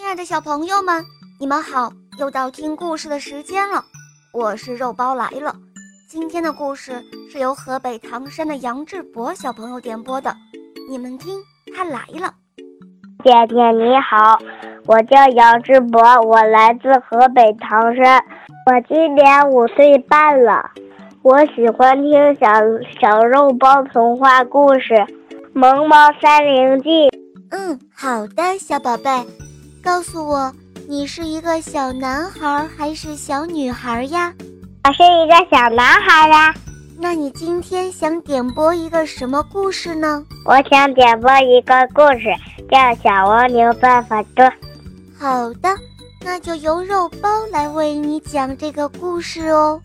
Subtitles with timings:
[0.00, 1.04] 亲爱的小朋友们，
[1.38, 1.92] 你们好！
[2.18, 3.84] 又到听故事的时间了，
[4.32, 5.54] 我是肉包来了。
[6.08, 10.34] 今天的故事是由河北唐山的杨志博小朋友点播的，
[10.88, 11.38] 你们听，
[11.76, 12.32] 他来了。
[13.22, 14.38] 姐姐你好，
[14.86, 18.24] 我叫杨志博，我来自河北唐山，
[18.64, 20.64] 我今年五岁半了，
[21.20, 22.48] 我喜欢听小
[23.02, 24.94] 小肉包童话故事
[25.52, 26.88] 《萌猫三零记》。
[27.50, 29.10] 嗯，好的，小宝贝。
[29.82, 30.52] 告诉我，
[30.86, 34.32] 你是一个小男孩还是小女孩呀？
[34.84, 36.54] 我是一个小男孩呀。
[36.98, 40.22] 那你今天想点播一个什么故事呢？
[40.44, 42.26] 我想点播一个故事，
[42.70, 44.44] 叫《小蜗牛办法多》。
[45.18, 45.68] 好的，
[46.22, 49.80] 那就由肉包来为你讲这个故事哦。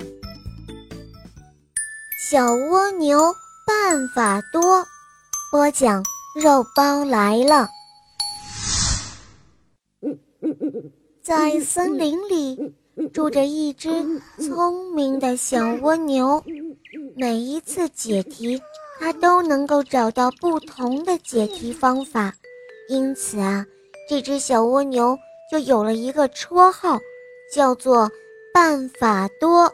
[2.30, 3.18] 小蜗牛
[3.66, 4.86] 办法多，
[5.52, 6.04] 播讲
[6.44, 7.70] 肉包来了。
[11.26, 12.76] 在森林里
[13.12, 13.90] 住着一只
[14.38, 16.44] 聪明的小蜗牛，
[17.16, 18.62] 每一次解题，
[19.00, 22.32] 它都能够找到不同的解题方法，
[22.90, 23.66] 因此啊，
[24.08, 25.18] 这只小蜗牛
[25.50, 27.00] 就有了一个绰号，
[27.52, 28.08] 叫做
[28.54, 29.74] “办法多”。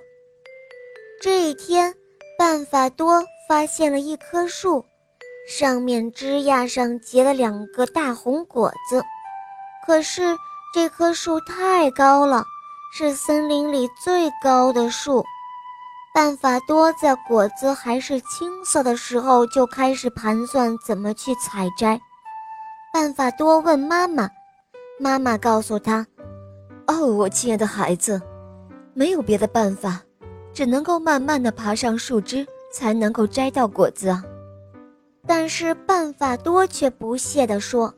[1.21, 1.93] 这一天，
[2.37, 4.85] 办法多发现了一棵树，
[5.49, 9.03] 上面枝桠上结了两个大红果子，
[9.85, 10.21] 可是。
[10.73, 12.45] 这棵树太高了，
[12.93, 15.21] 是森林里最高的树。
[16.13, 21.99] 办法多在果子还是青色的时候就开始盘算怎么去采摘。
[22.93, 24.29] 办法多问妈妈，
[24.97, 26.05] 妈妈告诉他
[26.87, 28.21] ：“哦，我亲爱的孩子，
[28.93, 30.01] 没有别的办法，
[30.53, 34.23] 只能够慢慢的爬上树枝，才能够摘到果子啊。”
[35.27, 37.93] 但是办法多却不屑地说：“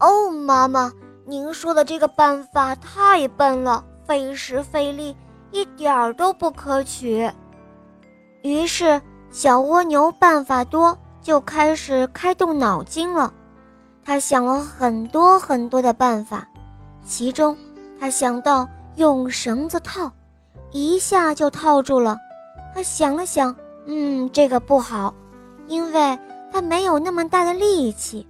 [0.00, 0.90] 哦，妈妈。”
[1.30, 5.16] 您说的这个办法太笨了，费时费力，
[5.52, 7.30] 一点儿都不可取。
[8.42, 13.32] 于是，小蜗牛办法多就开始开动脑筋了。
[14.04, 16.48] 他想了很多很多的办法，
[17.06, 17.56] 其中
[18.00, 20.10] 他想到用绳子套，
[20.72, 22.18] 一下就套住了。
[22.74, 23.54] 他想了想，
[23.86, 25.14] 嗯，这个不好，
[25.68, 26.18] 因为
[26.52, 28.26] 他没有那么大的力气。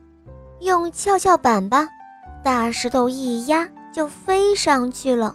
[0.60, 1.88] 用跷跷板吧。
[2.42, 5.34] 大石头一压就飞上去了，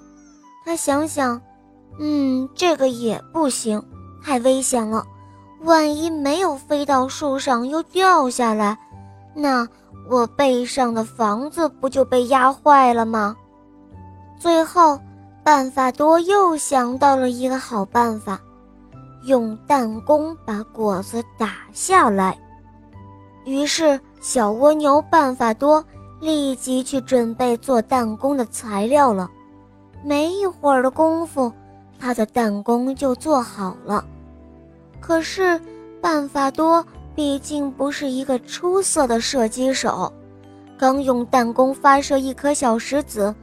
[0.66, 1.42] 他想想，
[2.00, 3.84] 嗯，这个也不行，
[4.24, 5.06] 太危险了。
[5.62, 8.78] 万一没有飞到树上又掉下来，
[9.34, 9.68] 那
[10.10, 13.36] 我背上的房子不就被压坏了吗？
[14.40, 15.00] 最后，
[15.44, 18.40] 办法多又想到了一个好办法，
[19.26, 22.38] 用弹弓把果子打下来。
[23.46, 25.84] 于是，小蜗牛办法多。
[26.20, 29.30] 立即去准备做弹弓的材料了。
[30.03, 31.52] 没一会儿的功夫，
[32.00, 34.06] 他的弹弓就做好了。
[35.00, 35.59] 可是，
[36.02, 40.12] 办法多毕竟不是一个出色的射击手，
[40.78, 43.34] 刚用弹弓发射一颗小石子，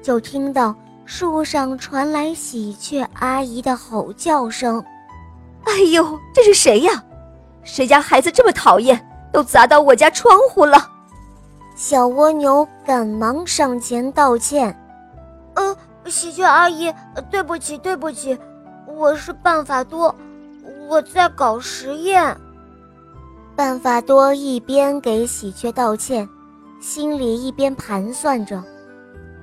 [0.00, 4.84] 就听到树上传来喜鹊阿姨的吼叫声
[5.64, 7.02] ：“哎呦，这是谁呀？
[7.64, 10.90] 谁家孩子这么讨厌，都砸到我家窗户了！”
[11.84, 14.72] 小蜗牛赶忙上前道歉
[15.54, 15.76] ：“呃，
[16.06, 16.94] 喜鹊阿姨，
[17.28, 18.38] 对不起，对不起，
[18.86, 20.14] 我是办法多，
[20.88, 22.36] 我在搞实验。”
[23.56, 26.28] 办法多一边给喜鹊道歉，
[26.80, 28.62] 心里一边盘算着：“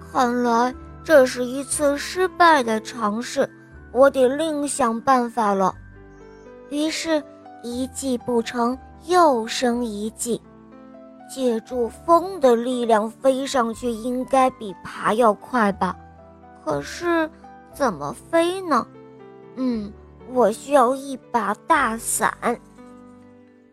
[0.10, 0.74] 看来
[1.04, 3.50] 这是一次失败的尝试，
[3.92, 5.76] 我得另想办法了。”
[6.72, 7.22] 于是，
[7.64, 8.78] 一计不成，
[9.08, 10.42] 又生一计。
[11.30, 15.96] 借助风的力量飞上去，应该比爬要快吧？
[16.66, 17.30] 可是
[17.74, 18.86] 怎么飞呢？
[19.56, 19.94] 嗯，
[20.34, 22.60] 我需要一把大伞。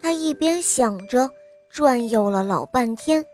[0.00, 1.28] 他一边想着，
[1.68, 3.24] 转悠了老半天，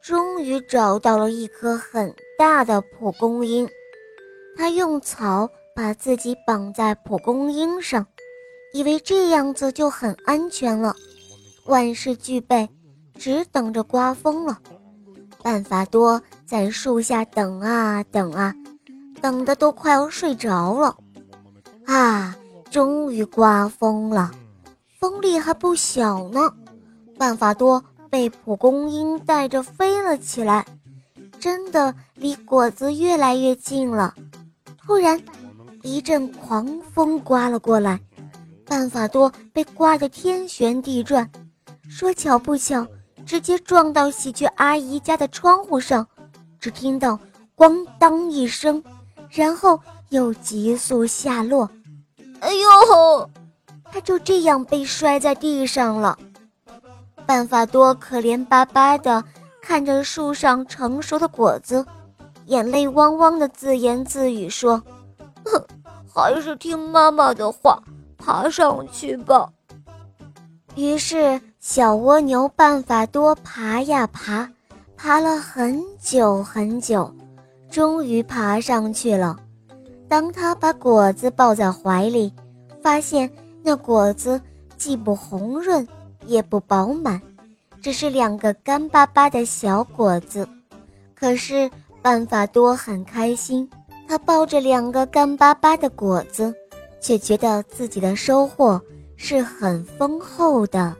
[0.00, 3.68] 终于找到了一棵很大的蒲公英。
[4.56, 8.06] 他用草把自己绑在蒲公英上，
[8.72, 10.94] 以为这样子就很安全了。
[11.66, 12.68] 万事俱备。
[13.18, 14.58] 只等着刮风了，
[15.42, 18.54] 办法多，在树下等啊等啊，
[19.20, 20.96] 等的都快要睡着了。
[21.86, 22.34] 啊，
[22.70, 24.30] 终于刮风了，
[24.98, 26.52] 风力还不小呢。
[27.16, 30.66] 办法多被蒲公英带着飞了起来，
[31.38, 34.14] 真的离果子越来越近了。
[34.84, 35.20] 突然，
[35.82, 38.00] 一阵狂风刮了过来，
[38.66, 41.30] 办法多被刮得天旋地转。
[41.88, 42.86] 说巧不巧。
[43.24, 46.06] 直接撞到喜鹊阿姨家的窗户上，
[46.60, 47.18] 只听到
[47.56, 48.82] “咣当”一声，
[49.30, 49.80] 然后
[50.10, 51.68] 又急速下落。
[52.40, 53.30] 哎呦！
[53.90, 56.18] 他就这样被摔在地上了。
[57.26, 59.24] 办法多可怜巴巴的
[59.62, 61.86] 看着树上成熟的果子，
[62.46, 64.82] 眼泪汪汪的自言自语说
[65.46, 65.64] ：“哼，
[66.12, 67.82] 还是听妈妈的话，
[68.18, 69.48] 爬上去吧。”
[70.76, 74.46] 于是，小蜗牛办法多爬呀爬，
[74.98, 77.10] 爬了很久很久，
[77.70, 79.34] 终于爬上去了。
[80.06, 82.30] 当他把果子抱在怀里，
[82.82, 83.28] 发现。
[83.62, 84.38] 那果子
[84.76, 85.88] 既不红润，
[86.26, 87.18] 也不饱满，
[87.80, 90.46] 只是两个干巴巴的小果子。
[91.14, 91.70] 可是
[92.02, 93.66] 办法多很开心，
[94.06, 96.54] 他抱着两个干巴巴的果子，
[97.00, 98.78] 却觉得自己的收获
[99.16, 100.94] 是很丰厚的。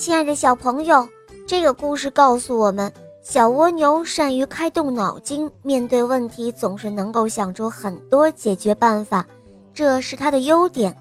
[0.00, 1.06] 亲爱的小朋友，
[1.46, 9.26] 这个故事告诉我们，小蜗牛善于开动脑筋，面对问题总是能够想出很多解决办法，
[9.74, 10.96] 这是它的优点。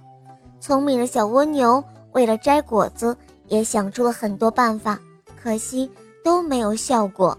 [0.60, 1.81] 聪明的小蜗牛
[2.12, 3.16] 为了摘果子，
[3.48, 5.00] 也想出了很多办法，
[5.42, 5.90] 可惜
[6.22, 7.38] 都没有效果。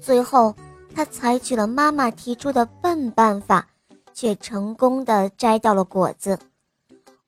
[0.00, 0.54] 最后，
[0.94, 3.66] 它采取了妈妈提出的笨办法，
[4.14, 6.38] 却成功的摘到了果子。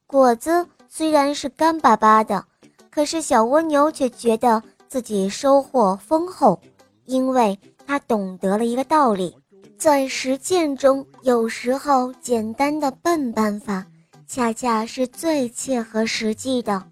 [0.06, 2.44] 果子虽然是干巴巴的，
[2.94, 6.60] 可是小蜗牛却觉得自己收获丰厚，
[7.06, 9.34] 因为它懂得了一个道理：
[9.78, 13.86] 在实践中，有时候简单的笨办法。
[14.26, 16.82] 恰恰是最切合实际的，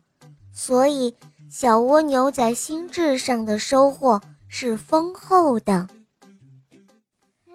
[0.53, 1.15] 所以
[1.49, 5.89] 小蜗牛在心智上的收获是丰厚的。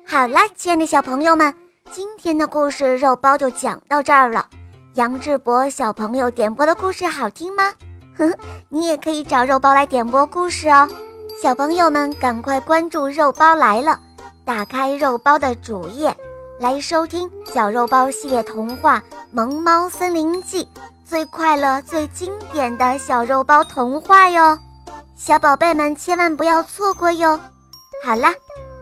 [0.03, 1.53] 好啦，亲爱的小朋友们，
[1.91, 4.49] 今天的故事肉包就讲到这儿了。
[4.95, 7.71] 杨志博小朋友点播的故事好听吗？
[8.17, 8.35] 呵呵，
[8.69, 10.87] 你也可以找肉包来点播故事哦。
[11.41, 13.99] 小朋友们，赶快关注肉包来了，
[14.45, 16.15] 打开肉包的主页。
[16.57, 20.63] 来收听小肉包系列童话《萌猫森林记》，
[21.03, 24.57] 最快乐、最经典的小肉包童话哟！
[25.17, 27.37] 小宝贝们千万不要错过哟！
[28.05, 28.33] 好啦，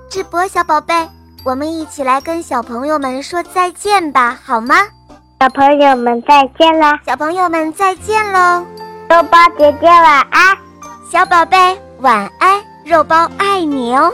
[0.07, 1.09] 智博小宝贝，
[1.43, 4.75] 我们一起来跟小朋友们说再见吧，好吗？
[5.41, 6.99] 小朋友们再见啦！
[7.03, 8.63] 小朋友们再见喽！
[9.13, 10.57] 肉包姐姐晚安，
[11.11, 14.11] 小宝贝晚安，肉包爱你哦。